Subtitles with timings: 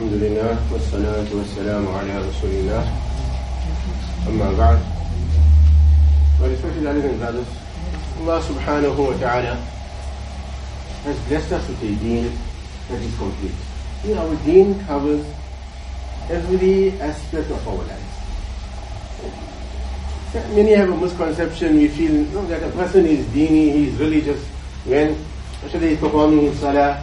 [0.00, 2.84] الحمد لله والصلاة والسلام على رسول الله
[4.28, 4.78] أما بعد
[6.40, 7.48] Respected elders and brothers,
[8.20, 9.56] Allah subhanahu wa ta'ala
[11.04, 12.32] has blessed us with a deen
[12.88, 13.56] that is complete.
[14.04, 15.24] You know, our deen covers
[16.28, 18.12] every aspect of our lives.
[20.52, 23.94] Many have a misconception, we feel you know, that a person is dini, he is
[23.96, 24.40] religious,
[24.84, 25.16] when
[25.64, 27.02] especially he's performing his salah,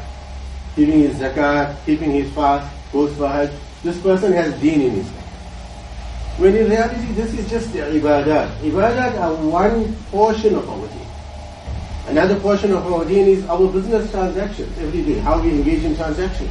[0.76, 3.07] giving his zakat, keeping his fast, for
[3.83, 5.25] this person has deen in his life.
[6.39, 8.49] When in reality this is just the ibadat.
[8.61, 11.07] Ibadat are one portion of our deen.
[12.09, 15.95] Another portion of our deen is our business transactions every day, how we engage in
[15.97, 16.51] transactions.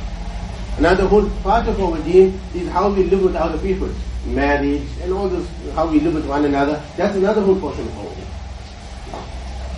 [0.77, 3.89] Another whole part of our deen is how we live with other people,
[4.25, 6.81] marriage and all this, how we live with one another.
[6.97, 8.27] That's another whole portion of our deen.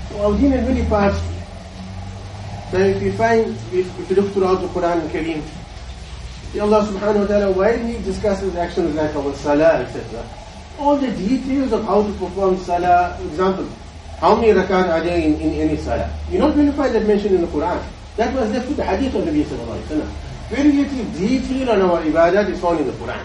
[0.09, 1.19] So our deen has many parts.
[2.71, 5.41] So if you find, if, if you look throughout the Quran and Kareem,
[6.57, 10.25] Allah subhanahu wa ta'ala, while He discusses actions like our salah, etc.,
[10.79, 13.69] all the details of how to perform salah, example,
[14.17, 16.09] how many rakat are there in, in any salah?
[16.31, 17.83] You're not going to find that mentioned in the Quran.
[18.17, 20.09] That was left to the hadith of Nabi sallallahu alayhi wa sallam.
[20.49, 23.23] Very little detail on our ibadat is found in the Quran.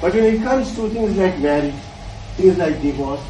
[0.00, 1.78] But when it comes to things like marriage,
[2.36, 3.22] things like divorce,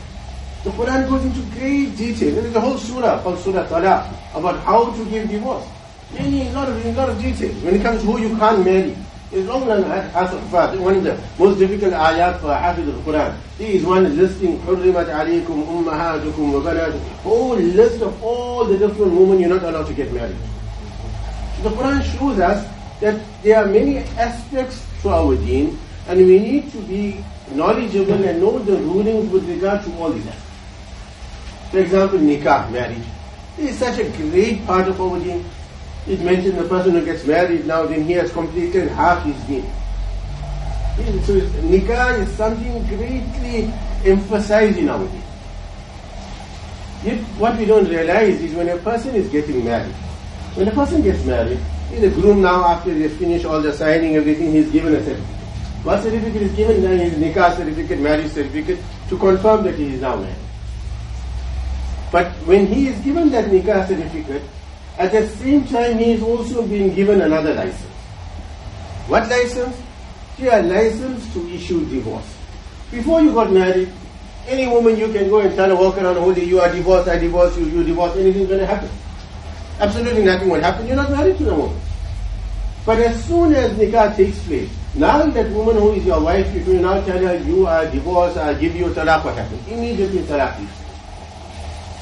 [0.64, 2.34] the Quran goes into great detail.
[2.34, 5.66] There is a whole surah called Surah Talaq about how to give divorce.
[6.13, 7.55] Many, a lot of, a lot of details.
[7.63, 8.95] When it comes to who you can't marry,
[9.29, 13.35] it's long than Asafat, one of the most difficult ayat for Hafiz of the Quran.
[13.57, 19.39] There is one listing, حُرِّمَتْ عَلَيْكُمْ أُمَّهَاتُكُمْ وَبَنَاتُكُمْ Whole list of all the different women
[19.39, 20.37] you're not allowed to get married.
[21.63, 22.65] The Quran shows us
[23.01, 25.77] that there are many aspects to our deen
[26.07, 30.25] and we need to be knowledgeable and know the rulings with regard to all these
[30.25, 31.71] aspects.
[31.71, 33.03] For example, nikah, marriage.
[33.57, 35.43] It is such a great part of our deen.
[36.06, 39.64] It mentions the person who gets married now, then he has completed half his deen.
[41.24, 43.72] So nikah is something greatly
[44.04, 45.22] emphasized in our deen.
[47.04, 49.94] Yet what we don't realize is when a person is getting married,
[50.54, 51.58] when a person gets married,
[51.90, 55.26] the groom now after they finish all the signing, everything, he's given a certificate.
[55.84, 56.82] What certificate is given?
[56.82, 58.78] Then his nikah certificate, marriage certificate,
[59.08, 60.36] to confirm that he is now married.
[62.10, 64.42] But when he is given that nikah certificate,
[64.98, 67.90] at the same time he is also being given another license.
[69.08, 69.76] What license?
[70.36, 72.36] He a license to issue divorce.
[72.90, 73.90] Before you got married,
[74.46, 77.56] any woman you can go and her, walk around day, you are divorced, I divorce
[77.56, 78.90] you, you divorce, anything's going to happen.
[79.78, 80.86] Absolutely nothing will happen.
[80.86, 81.78] You're not married to the woman.
[82.84, 86.66] But as soon as nikah takes place, now that woman who is your wife, if
[86.66, 89.66] you now tell her you are divorced, I give you talaq, what happens?
[89.68, 90.68] Immediately talaq is.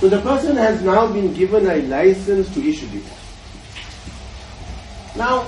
[0.00, 3.20] So the person has now been given a license to issue divorce.
[5.14, 5.42] Now,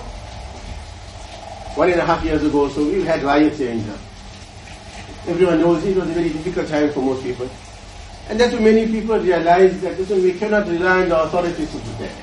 [1.75, 3.99] one and a half years ago, so we've had riots here in India.
[5.27, 7.49] Everyone knows it was a very difficult time for most people.
[8.29, 11.79] And that's when many people realized that listen, we cannot rely on the authorities to
[11.79, 12.15] protect.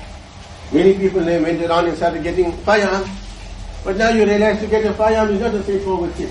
[0.71, 3.09] Many people they went around and started getting firearms.
[3.83, 6.29] But now you realize to get a firearm is not a straightforward thing.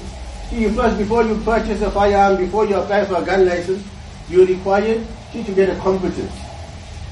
[0.51, 3.85] See, first, before you purchase a firearm, before you apply for a gun license,
[4.29, 6.33] you require to get a competence.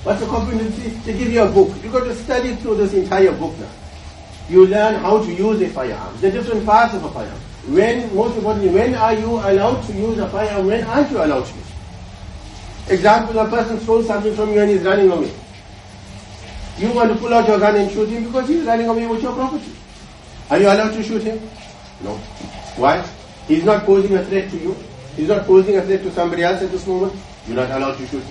[0.02, 0.90] What's a competency?
[1.04, 1.70] They give you a book.
[1.82, 3.70] You've got to study through this entire book now.
[4.48, 7.40] You learn how to use a firearm, the different parts of a firearm.
[7.66, 10.66] When, most importantly, when are you allowed to use a firearm?
[10.66, 11.66] When aren't you allowed to use
[12.86, 12.92] it?
[12.92, 15.32] Example, a person stole something from you and he's running away.
[16.78, 19.22] You want to pull out your gun and shoot him because he's running away with
[19.22, 19.72] your property.
[20.50, 21.40] Are you allowed to shoot him?
[22.02, 22.14] No.
[22.76, 23.04] Why?
[23.48, 24.76] He's not posing a threat to you.
[25.16, 27.14] He's not posing a threat to somebody else at this moment.
[27.46, 28.24] You're not allowed to shoot.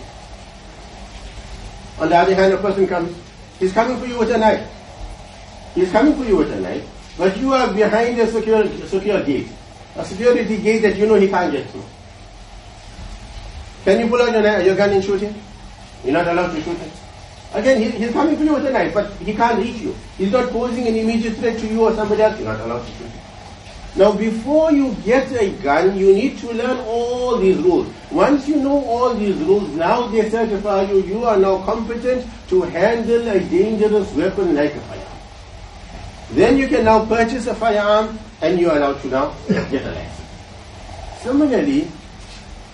[1.99, 3.15] On the other hand, a person comes,
[3.59, 4.69] he's coming for you with a knife.
[5.73, 6.83] He's coming for you with a knife,
[7.17, 9.47] but you are behind a secure, secure gate.
[9.95, 11.85] A security gate that you know he can't get through.
[13.85, 15.33] Can you pull out your, your gun and shoot him?
[16.03, 16.91] You're not allowed to shoot him.
[17.53, 19.95] Again, he, he's coming for you with a knife, but he can't reach you.
[20.17, 22.37] He's not posing an immediate threat to you or somebody else.
[22.37, 23.21] You're not allowed to shoot him.
[23.95, 27.87] Now, before you get a gun, you need to learn all these rules.
[28.11, 32.61] Once you know all these rules, now they certify you, you are now competent to
[32.63, 35.19] handle a dangerous weapon like a firearm.
[36.31, 39.91] Then you can now purchase a firearm and you are allowed to now get a
[39.91, 40.29] license.
[41.21, 41.87] Similarly,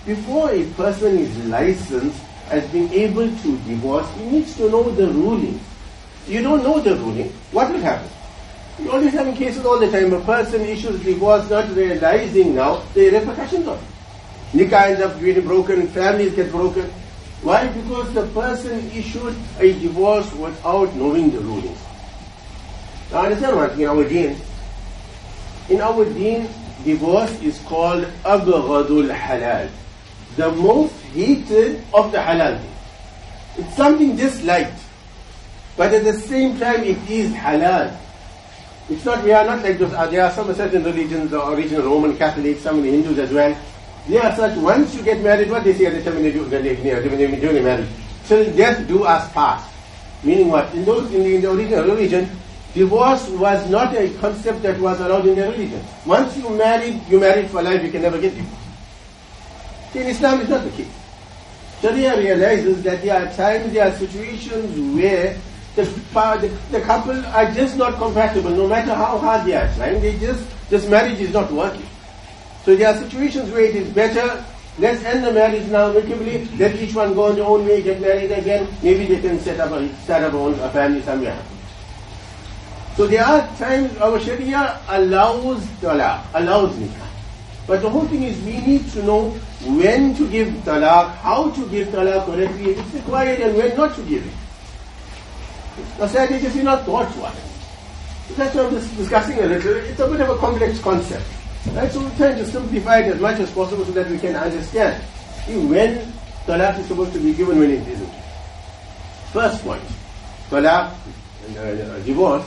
[0.04, 2.20] before a person is licensed
[2.50, 5.60] as being able to divorce, he needs to know the ruling.
[6.26, 8.10] You don't know the ruling, what will happen?
[8.82, 10.12] You always having cases all the time.
[10.12, 13.88] A person issues divorce not realizing now the repercussions of it.
[14.58, 16.90] Nikah ends up getting broken, families get broken.
[17.42, 17.68] Why?
[17.68, 21.78] Because the person issued a divorce without knowing the rulings.
[23.10, 24.36] Now understand one thing, in our deen,
[25.68, 26.48] in our deen,
[26.84, 29.70] divorce is called abghadul halal,
[30.36, 32.60] the most hated of the halal.
[33.58, 34.80] It's something disliked,
[35.76, 37.96] but at the same time it is halal.
[38.88, 41.82] It's not, we are not like those, uh, there are some certain religions, the original
[41.84, 43.56] Roman Catholics, some of the Hindus as well.
[44.08, 46.32] They are such, once you get married, what they say at the time when they
[46.32, 47.88] do, when they, when they married,
[48.26, 49.62] till death do us part.
[50.24, 50.74] Meaning what?
[50.74, 52.28] In those, in the, in the original religion,
[52.74, 55.82] divorce was not a concept that was allowed in their religion.
[56.04, 58.58] Once you married, you married for life, you can never get divorced.
[59.94, 60.92] In Islam, it's not the case.
[61.80, 65.36] Sharia realizes that there are times, there are situations where
[65.74, 70.00] the, the, the, couple are just not compatible, no matter how hard they are trying.
[70.02, 71.86] They just, this marriage is not working.
[72.64, 74.44] So there are situations where it is better,
[74.78, 78.00] let's end the marriage now amicably, let each one go on their own way, get
[78.00, 81.40] married again, maybe they can set up a, set up a family somewhere.
[82.96, 87.08] So there are times our Sharia allows talaq, allows nikah.
[87.66, 89.30] But the whole thing is we need to know
[89.64, 93.94] when to give talaq, how to give talaq correctly, if it's required, and when not
[93.94, 94.32] to give it.
[95.98, 97.34] Now, sadly, just is not taught one.
[98.36, 99.76] That's why I'm discussing a little.
[99.76, 101.24] It's a bit of a complex concept.
[101.72, 101.90] Right?
[101.90, 105.02] So we're trying to simplify it as much as possible so that we can understand
[105.46, 106.12] when
[106.46, 108.12] talaq is supposed to be given, when it isn't.
[109.32, 109.82] First point,
[110.50, 110.92] talaq,
[111.56, 112.44] uh, divorce,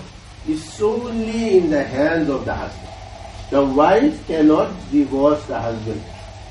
[0.48, 2.90] is solely in the hands of the husband.
[3.50, 6.02] The wife cannot divorce the husband.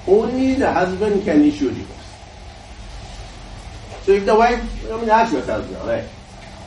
[0.07, 1.91] Only the husband can issue divorce.
[4.05, 6.05] So if the wife, I mean, ask yourself now, right?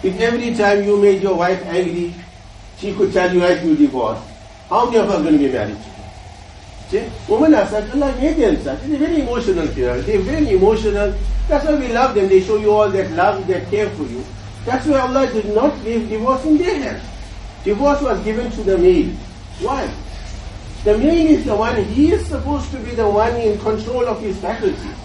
[0.04, 2.14] If every time you made your wife angry,
[2.78, 4.20] she could tell you that you divorce,
[4.70, 5.78] how many of us are going to be married?
[6.90, 7.10] See?
[7.28, 8.80] Women are such, Allah made them such.
[8.82, 10.00] They're very emotional here.
[10.02, 11.14] They're very emotional.
[11.48, 12.30] That's why we love them.
[12.30, 14.24] They show you all that love, that care for you.
[14.66, 17.04] That's why Allah did not leave divorce in their hands.
[17.64, 19.10] Divorce was given to the male.
[19.60, 19.92] Why?
[20.84, 24.22] The male is the one, he is supposed to be the one in control of
[24.22, 24.96] his faculties.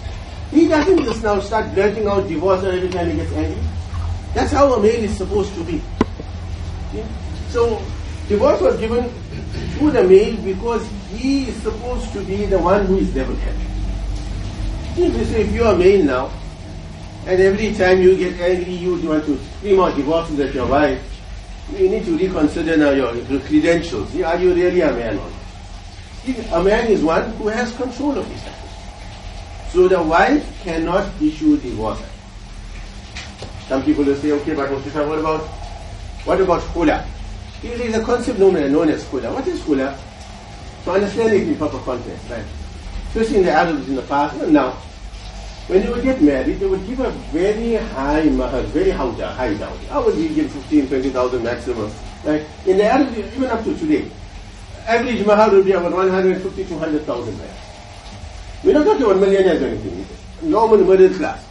[0.51, 3.61] He doesn't just now start blurting out divorce every time he gets angry.
[4.33, 5.81] That's how a male is supposed to be.
[7.49, 7.81] So,
[8.27, 9.03] divorce was given
[9.79, 13.61] to the male because he is supposed to be the one who is level headed.
[14.95, 16.31] If if you are male now,
[17.25, 21.01] and every time you get angry, you want to scream out divorce at your wife,
[21.71, 24.13] you need to reconsider now your, your credentials.
[24.21, 26.59] Are you really a man or not?
[26.59, 29.69] A man is one who has control of his life.
[29.71, 32.01] So the wife cannot issue divorce.
[33.67, 35.41] Some people will say, okay, but what about
[36.25, 37.05] what about khula?
[37.61, 39.33] There is a concept known, known as khula.
[39.33, 39.97] What is khula?
[40.85, 42.45] To understand it in proper context, right?
[43.09, 44.71] Especially in the Arabs in the past, and now,
[45.67, 49.89] when they would get married, they would give a very high mahar, very high, dowry.
[49.89, 51.91] I would give 15, 20,000 maximum.
[52.23, 52.45] Right?
[52.65, 54.09] In the Arabs, even up to today,
[54.87, 57.39] average mahar would be about 150 to 100,000.
[58.63, 60.05] We're not talking about millionaires or anything.
[60.41, 61.45] Normal middle class.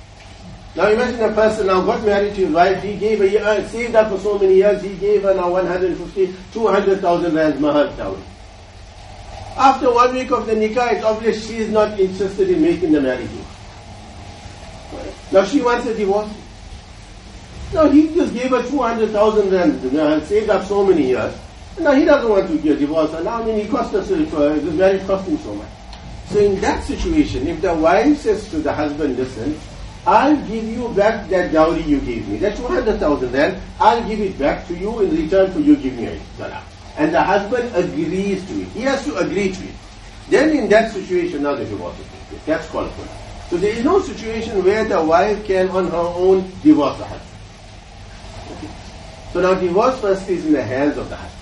[0.75, 3.95] Now imagine a person now got married to his wife, he gave a year, saved
[3.95, 8.17] up for so many years, he gave her now 150, 200,000 rand mahar.
[9.55, 13.03] After one week of the nikah, it's obvious she is not interested in making the
[13.03, 13.29] marriage.
[15.31, 16.33] Now she wants a divorce.
[17.75, 21.35] Now he just gave her 200,000 rand, and saved up so many years.
[21.79, 23.13] Now he doesn't want to get divorced.
[23.13, 25.69] And now I mean he cost us, uh, this marriage cost him so much.
[26.29, 29.59] So in that situation, if the wife says to the husband, listen,
[30.07, 32.39] I'll give you back that dowry you gave me.
[32.39, 36.07] That 200,000 then, I'll give it back to you in return for you giving me
[36.07, 36.63] a talaq.
[36.99, 38.69] And the husband agrees to it.
[38.69, 39.75] He has to agree to it.
[40.29, 42.91] Then in that situation, now the divorce is That's called.
[43.49, 47.39] So there is no situation where the wife can on her own divorce the husband.
[48.57, 48.69] Okay.
[49.33, 51.39] So now divorce first is in the hands of the husband.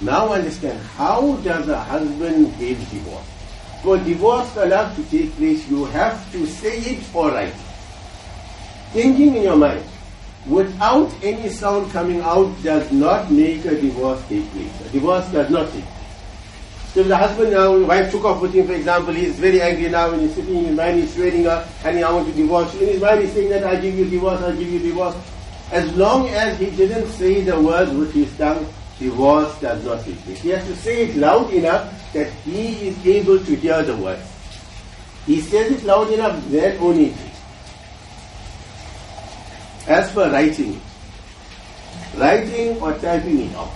[0.00, 3.37] Now understand, how does a husband give divorce?
[3.82, 7.54] For divorce allowed to take place, you have to say it write
[8.92, 9.84] Thinking in your mind,
[10.46, 14.80] without any sound coming out does not make a divorce take place.
[14.86, 15.94] A divorce does not take place.
[16.94, 20.10] So the husband now, wife took off with him, for example, he's very angry now
[20.10, 22.80] and he's sitting in his mind, he's swearing her, and I want to divorce you.
[22.80, 25.14] In his mind, he's saying that I'll give you divorce, I'll give you divorce.
[25.70, 28.66] As long as he didn't say the words with his tongue,
[28.98, 30.16] divorce does not take.
[30.38, 34.26] He has to say it loud enough that he is able to hear the words.
[35.26, 37.14] He says it loud enough, then only
[39.86, 40.80] As for writing,
[42.16, 43.72] writing or typing it out,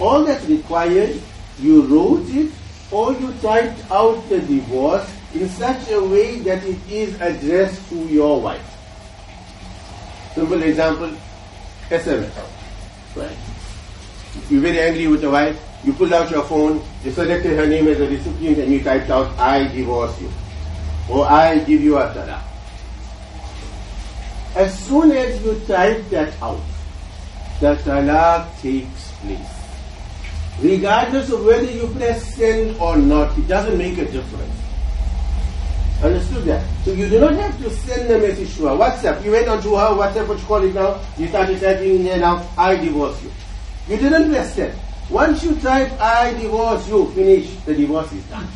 [0.00, 1.20] all that's required,
[1.58, 2.50] you wrote it
[2.90, 7.96] or you typed out the divorce in such a way that it is addressed to
[8.06, 8.64] your wife.
[10.34, 11.12] Simple example,
[11.90, 12.32] SMS.
[13.16, 13.57] Right?
[14.50, 17.88] You're very angry with the wife, you pulled out your phone, you selected her name
[17.88, 20.30] as a recipient and you typed out, I divorce you.
[21.08, 22.42] Or I give you a talaq.
[24.56, 26.60] As soon as you type that out,
[27.60, 29.54] the talaq takes place.
[30.60, 34.54] Regardless of whether you press send or not, it doesn't make a difference.
[36.02, 36.64] Understood that?
[36.84, 38.74] So you do not have to send a message to her.
[38.74, 39.24] WhatsApp.
[39.24, 42.18] You went onto her WhatsApp, what you call it now, you started typing in there
[42.18, 43.30] now, I divorce you.
[43.88, 44.74] You didn't send.
[45.08, 48.46] Once you type I divorce you, finish, the divorce is done.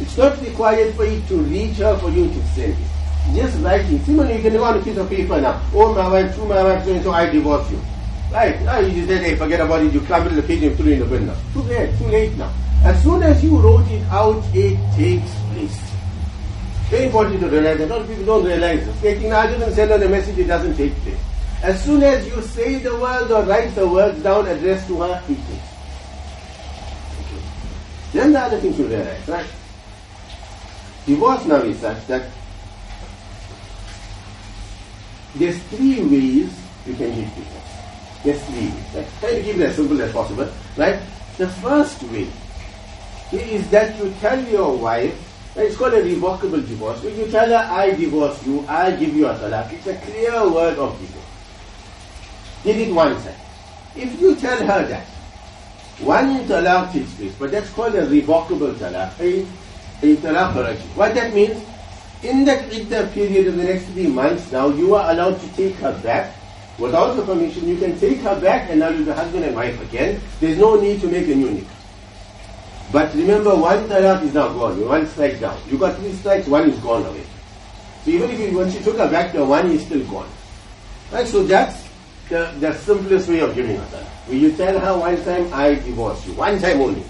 [0.00, 3.34] It's not required for you to reach her for you to send it.
[3.34, 4.04] Just writing.
[4.04, 5.62] Similarly, you can go on a piece of paper now.
[5.72, 7.80] Oh, my wife, to my wife, so, and so I divorce you.
[8.30, 8.60] Right?
[8.62, 9.94] Now you just said, hey, forget about it.
[9.94, 11.36] You crumbled the page and threw it in the bin now.
[11.54, 12.52] Too late, too late now.
[12.82, 15.80] As soon as you wrote it out, it takes place.
[16.90, 17.86] Very important to realize that.
[17.86, 18.96] A lot of people don't realize this.
[18.96, 21.16] Think, I didn't send her the message, it doesn't take place.
[21.64, 25.22] As soon as you say the words or write the words down addressed to her,
[25.30, 25.68] it takes.
[28.12, 29.46] Then the other thing to realize, right?
[31.06, 32.28] Divorce now is such that
[35.36, 36.52] there's three ways
[36.84, 37.72] you can give divorce.
[38.24, 38.94] There's three ways.
[38.94, 39.08] Right?
[39.20, 40.48] Try to keep it as simple as possible.
[40.76, 41.00] Right?
[41.38, 42.28] The first way
[43.32, 45.16] is that you tell your wife
[45.56, 47.02] it's called a revocable divorce.
[47.02, 50.50] When you tell her, I divorce you, I give you a talaq, it's a clear
[50.50, 51.24] word of divorce.
[52.64, 53.36] Did it one time.
[53.94, 55.06] If you tell her that,
[56.00, 59.46] one talaq takes place, but that's called a revocable talaq, a,
[60.02, 61.62] a talaq What that means,
[62.22, 65.74] in that idda period of the next three months, now you are allowed to take
[65.76, 66.34] her back.
[66.78, 69.80] Without the permission, you can take her back and now you're the husband and wife
[69.82, 70.20] again.
[70.40, 71.68] There's no need to make a new nikah.
[72.90, 74.80] But remember, one talaq is now gone.
[74.88, 75.60] One strike down.
[75.70, 77.24] You got three strikes, one is gone away.
[78.04, 80.28] So even if you, once you took her back, the one is still gone.
[81.12, 81.26] Right?
[81.26, 81.83] So that's
[82.28, 86.32] the, simplest way of giving her you tell her one time, I divorce you.
[86.32, 87.04] One time only.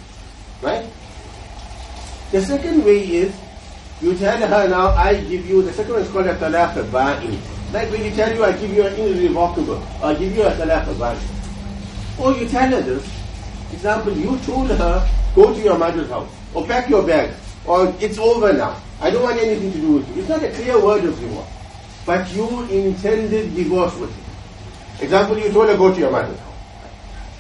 [0.61, 0.85] Right?
[2.33, 3.35] The second way is,
[4.02, 7.38] you tell her now, I give you, the second one is called a talaq ba'in.
[7.73, 10.87] Like when you tell you, I give you an irrevocable, I give you a talaq
[10.94, 12.18] ba'in.
[12.18, 13.09] Or you tell her this,
[13.73, 17.35] example, you told her, Go to your mother's house, or pack your bag,
[17.66, 18.80] or it's over now.
[19.00, 20.21] I don't want anything to do with you.
[20.23, 21.49] It's not a clear word of divorce.
[22.06, 24.23] But you intended divorce with her.
[25.00, 26.54] Example, you told her go to your mother's house.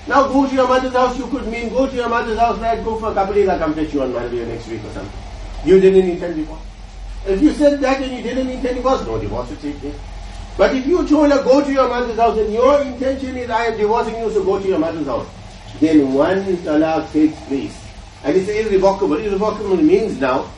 [0.06, 2.82] Now go to your mother's house, you could mean go to your mother's house, right,
[2.84, 5.20] go for a couple of days, I'll come you on Monday next week or something.
[5.64, 6.60] You didn't intend divorce.
[7.26, 9.96] If you said that and you didn't intend divorce, no divorce will take place.
[10.56, 13.64] But if you told her go to your mother's house and your intention is I
[13.66, 15.26] am divorcing you, so go to your mother's house,
[15.80, 17.80] then one talaq takes place.
[18.22, 19.16] And it's irrevocable.
[19.16, 20.50] Irrevocable means now,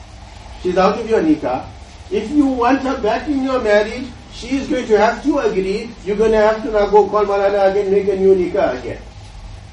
[0.61, 1.67] she's out of your nikah.
[2.11, 5.91] If you want her back in your marriage, she is going to have to agree.
[6.05, 9.01] You're going to have to now go call Maulana again, make a new nikah again.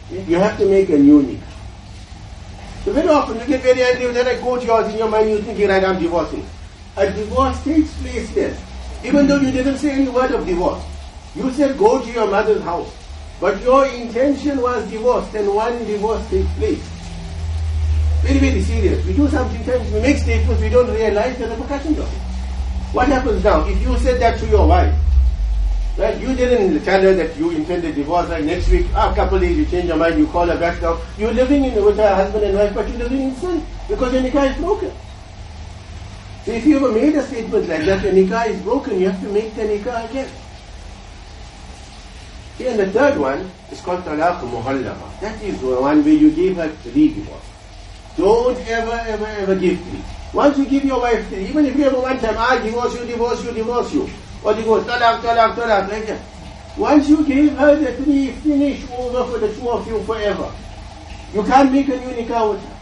[0.09, 1.51] You have to make a new nikah.
[2.85, 5.29] So very often you get very angry when I go to yours in your mind,
[5.29, 6.45] you think, right, I'm divorcing.
[6.95, 8.55] A divorce takes place then.
[9.03, 10.83] Even though you didn't say any word of divorce.
[11.35, 12.93] You said go to your mother's house.
[13.41, 16.87] But your intention was divorce, then one divorce takes place.
[18.21, 19.05] Very, very serious.
[19.05, 22.32] We do something sometimes, we make statements, we don't realize the repercussions of it.
[22.93, 23.67] What happens now?
[23.67, 24.93] If you said that to your wife,
[25.97, 29.57] right, you didn't tell her that you intended divorce, right, next week, a couple days
[29.57, 32.43] you change your mind, you call her back now, you're living in, with her husband
[32.43, 34.91] and wife, but you're living in sin, because your nikah is broken.
[36.45, 39.21] So if you ever made a statement like that, your nikah is broken, you have
[39.21, 40.29] to make the nikah again.
[42.55, 45.19] Okay, and the third one is called talaq mughallazah.
[45.19, 47.52] That is the one where you gave her three divorce.
[48.17, 50.03] Don't ever, ever, ever give three.
[50.33, 53.05] Once you give your wife even if you ever one time, I ah, divorce you,
[53.05, 54.09] divorce you, divorce you,
[54.43, 56.21] or divorce, talak, talak, talak, like that.
[56.77, 60.51] Once you give her the three, finish over for the two of you forever.
[61.33, 62.72] You can't make a new nikah with her.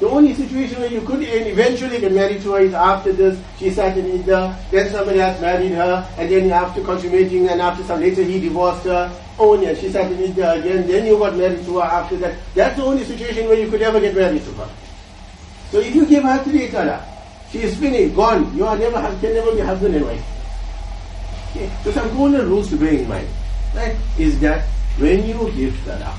[0.00, 3.70] The only situation where you could eventually get married to her is after this, she
[3.70, 8.00] sat in Idda, then somebody else married her, and then after consummating, and after some
[8.00, 11.64] later he divorced her, only, and she sat in Idda again, then you got married
[11.64, 12.34] to her after that.
[12.54, 14.70] That's the only situation where you could ever get married to her.
[15.70, 17.04] So if you give her three talaq,
[17.50, 20.24] she is finished, gone, you are never, can never be husband and wife.
[21.50, 21.70] Okay.
[21.84, 23.28] So some golden rules to bear in mind,
[23.74, 24.64] right, is that
[24.98, 26.16] when you give talaq,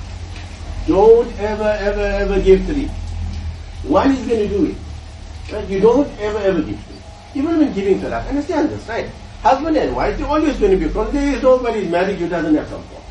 [0.88, 2.90] don't ever, ever, ever give three.
[3.84, 4.76] One is going to do it.
[5.52, 5.68] Right?
[5.68, 7.42] You don't ever, ever give three.
[7.42, 9.10] Even when giving talaq, understand this, right?
[9.42, 11.14] Husband and wife, they're always going to be problems.
[11.14, 13.04] There is nobody marriage who doesn't have some problem.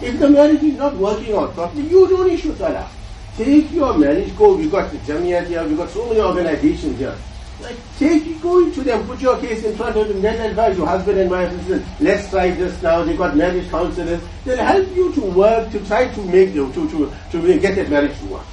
[0.00, 2.88] If the marriage is not working out properly, you don't issue talaq.
[3.36, 7.16] Take your marriage, go, we got the Jamiyat here, we got so many organizations here.
[7.60, 10.86] Like, take, go to them, put your case in front of them, then advise your
[10.86, 15.12] husband and wife, listen, let's try this now, they've got marriage counselors, they'll help you
[15.14, 18.46] to work, to try to make, them, to, to, to get that marriage to work.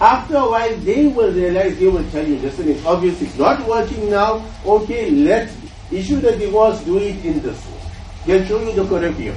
[0.00, 3.66] After a while, they will realize, they will tell you, listen, it's obvious it's not
[3.68, 5.54] working now, okay, let's
[5.92, 7.80] issue the divorce, do it in this way.
[8.24, 9.36] They'll show you the correct way.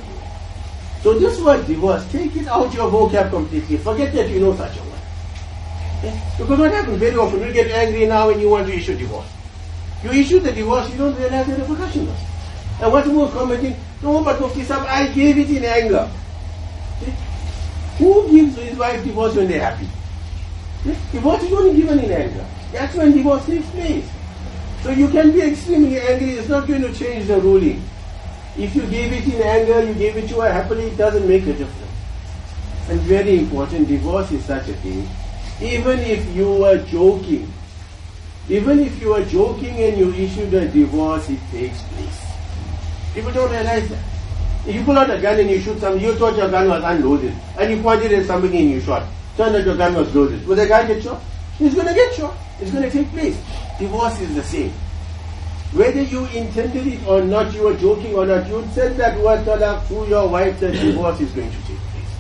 [1.02, 4.78] So this word divorce, take it out your vocab completely, forget that you know such
[4.78, 6.22] a word.
[6.38, 9.28] Because what happens very often, you get angry now and you want to issue divorce.
[10.02, 12.10] You issue the divorce, you don't realize the repercussions.
[12.82, 13.76] And most common thing?
[14.02, 16.10] No, but Mufti Sahib, I gave it in anger.
[17.98, 19.88] Who gives his wife divorce when they're happy?
[21.12, 22.46] Divorce is only given in anger.
[22.72, 24.10] That's when divorce takes place.
[24.82, 27.82] So you can be extremely angry, it's not going to change the ruling.
[28.58, 31.44] If you gave it in anger, you gave it to her happily, it doesn't make
[31.44, 31.92] a difference.
[32.90, 35.08] And very important, divorce is such a thing
[35.62, 37.52] even if you were joking,
[38.50, 42.26] even if you were joking and you issued a divorce, it takes place.
[43.14, 44.04] People don't realize that.
[44.68, 46.84] If you pull out a gun and you shoot somebody, you thought your gun was
[46.84, 49.08] unloaded, and you pointed at somebody and you shot.
[49.38, 50.46] Turned out your gun was loaded.
[50.46, 51.22] Will the guy get shot?
[51.58, 52.36] He's going to get shot.
[52.60, 53.38] It's going to take place.
[53.80, 54.72] Divorce is the same.
[55.74, 59.44] Whether you intended it or not, you were joking or not, you said that word
[59.44, 62.14] talaq to your wife that divorce is going to take place.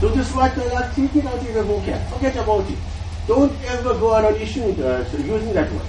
[0.00, 1.98] so this what uh, take it out of your vocab.
[2.10, 2.78] Forget about it.
[3.26, 5.86] Don't ever go around issuing uh, using that word.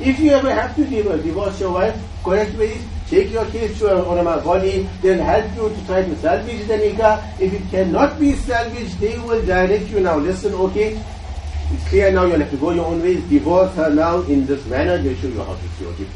[0.00, 3.86] If you ever have to divorce your wife, correct way is take your case to
[3.88, 7.40] a ulama body, they'll help you to try to salvage the nikah.
[7.40, 10.16] If it cannot be salvaged, they will direct you now.
[10.18, 11.00] Listen, okay,
[11.72, 13.22] it's clear now you'll have to go your own ways.
[13.28, 14.98] Divorce her now in this manner.
[14.98, 16.08] They'll show you how to cure it.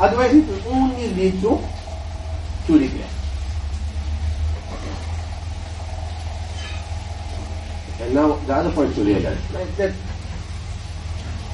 [0.00, 1.58] Otherwise, it will only lead to,
[2.66, 3.10] to regret.
[8.00, 9.92] And now the other point to realize, like that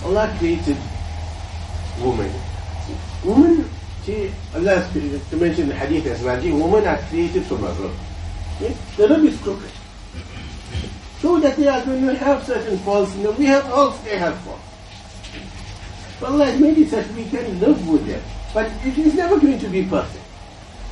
[0.05, 0.77] Allah created
[2.01, 2.31] woman.
[3.25, 3.64] Woman,
[4.55, 7.71] Allah to mention the hadith as well, women are created from a.
[8.57, 8.77] Okay?
[8.97, 9.71] The rib is crooked.
[11.21, 14.39] So that they are going to have certain faults, know, we have all they have
[14.41, 14.63] faults.
[16.21, 18.23] But Allah has made it such we can live with them.
[18.53, 20.25] But it is never going to be perfect.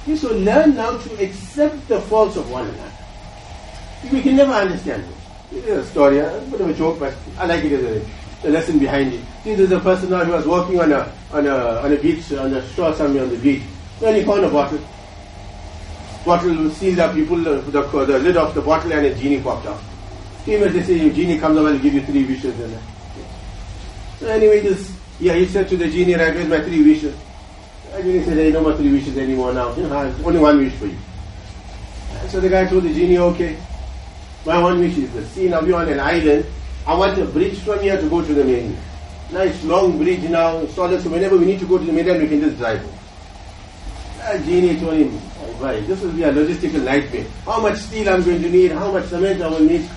[0.03, 0.17] Okay?
[0.17, 2.93] So learn now to accept the faults of one another.
[4.11, 5.15] We can never understand them.
[5.53, 8.11] It is a story, a bit of a joke, but I like it as a,
[8.45, 9.21] a lesson behind it.
[9.45, 12.33] See, there's a person now who was walking on a, on a, on a beach,
[12.33, 13.63] on the shore somewhere on the beach.
[14.01, 14.81] Then he found a bottle.
[16.25, 19.41] Bottle sealed up, he pulled the, the, the lid off the bottle and a genie
[19.41, 19.81] popped out.
[20.45, 22.59] When they say, genie comes over and give you three wishes.
[22.59, 22.79] And,
[24.19, 27.15] so anyway, this, yeah, he said to the genie, right, where's my three wishes?
[27.93, 29.75] The genie said, hey, no more three wishes anymore now.
[29.77, 30.99] You know, only one wish for you.
[32.29, 33.57] so the guy told the genie, okay.
[34.45, 36.45] My one wish is the See, now we're on an island.
[36.87, 38.77] I want a bridge from here to go to the mainland.
[39.31, 42.29] Nice long bridge now, solid, so whenever we need to go to the mainland, we
[42.29, 42.83] can just drive.
[44.21, 45.19] Uh, Genie told him,
[45.61, 47.25] right, this will be a logistical nightmare.
[47.45, 49.89] How much steel I'm going to need, how much cement I will need.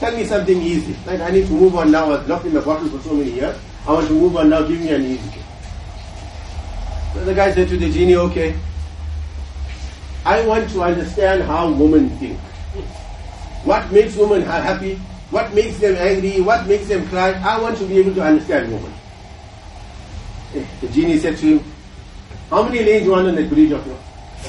[0.00, 0.94] Tell me something easy.
[1.06, 2.06] Like I need to move on now.
[2.06, 3.56] I was locked in the bottle for so many years.
[3.86, 4.62] I want to move on now.
[4.62, 5.40] Give me an easy
[7.14, 8.56] So the guy said to the genie, okay,
[10.24, 12.38] I want to understand how women think.
[13.64, 15.00] What makes women happy?
[15.30, 16.40] What makes them angry?
[16.40, 17.32] What makes them cry?
[17.32, 18.92] I want to be able to understand women.
[20.54, 21.64] Eh, the genie said to him,
[22.50, 23.98] How many lanes you want on that bridge of yours?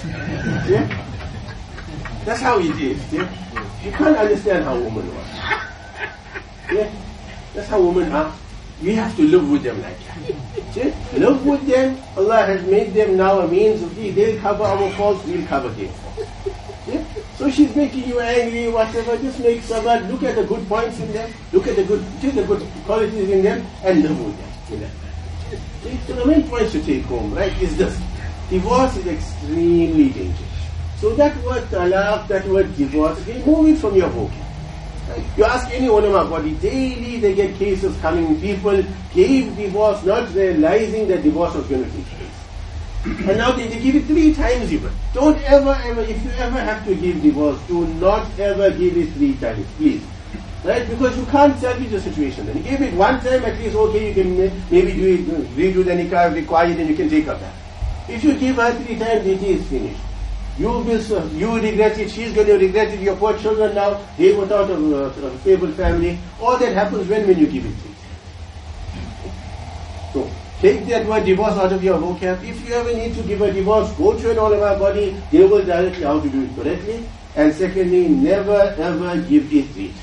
[0.69, 0.85] yeah?
[2.25, 3.01] That's how it is.
[3.13, 3.29] Yeah?
[3.83, 5.61] You can't understand how women are.
[6.73, 6.91] Yeah?
[7.53, 8.33] That's how women are.
[8.81, 10.75] We have to live with them like that.
[10.75, 10.93] Yeah?
[11.17, 11.97] Live with them.
[12.17, 15.89] Allah has made them now a means of they'll cover our faults, we'll cover their
[15.89, 16.29] faults.
[17.37, 21.11] So she's making you angry, whatever, just make sabr, look at the good points in
[21.11, 24.91] them, look at the good, take the good qualities in them, and live with them.
[25.83, 25.97] See?
[26.07, 27.99] So the main point to take home, right, is this.
[28.49, 30.55] Divorce is extremely dangerous.
[31.01, 34.41] So that word talaq, that word divorce, remove it from your vocabulary.
[35.37, 38.81] You ask any one of my body, daily they get cases coming, people
[39.13, 42.34] gave divorce not realizing that divorce was going to take place.
[43.05, 44.91] And now they, they give it three times even.
[45.13, 49.13] Don't ever, ever, if you ever have to give divorce, do not ever give it
[49.13, 50.03] three times, please.
[50.63, 50.89] Right?
[50.89, 52.49] Because you can't salvage the situation.
[52.49, 54.37] And you give it one time, at least, okay, you can
[54.71, 57.53] maybe do it, redo the nikah, require and you can take her back.
[58.09, 60.01] If you give her three times, it is finished.
[60.57, 64.33] You will, you regret it, she's going to regret it, your poor children now, they
[64.33, 66.17] went out of uh, a, a stable family.
[66.39, 67.95] All that happens when, when you give it three
[70.13, 70.31] So,
[70.65, 72.43] Take that word divorce out of your vocab.
[72.43, 75.15] If you ever need to give a divorce, go to an ulama body.
[75.31, 77.05] They will direct you how to do it correctly.
[77.35, 79.93] And secondly, never ever give it times.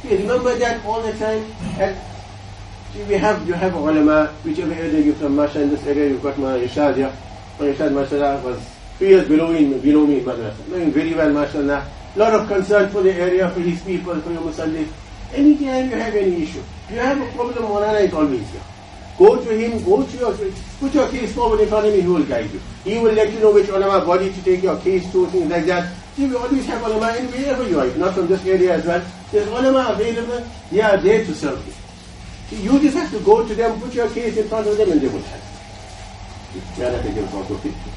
[0.00, 1.44] Okay, remember that all the time.
[1.76, 1.94] And
[3.10, 6.38] we have, you have ulama, whichever area you're from, mashallah, in this area you've got
[6.38, 7.12] my Irshad here.
[7.60, 8.66] My Irshad, mashallah, was
[8.96, 10.66] three years below me, below me in madrasa.
[10.66, 11.86] Doing very well, mashallah.
[12.16, 14.88] Lot of concern for the area, for his people, for your musallis.
[15.34, 18.62] Anytime you have any issue, you have a problem, Maulana is always here.
[19.18, 20.34] Go to him, go to your,
[20.80, 22.60] put your case forward in front of him, he will guide you.
[22.82, 25.66] He will let you know which ulama body to take your case to, things like
[25.66, 25.92] that.
[26.16, 29.04] See, we always have ulama in wherever you are, not from this area as well.
[29.30, 31.72] There's ulama available, they are there to serve you.
[32.50, 34.90] See, you just have to go to them, put your case in front of them,
[34.90, 35.42] and they will help
[36.54, 37.93] you.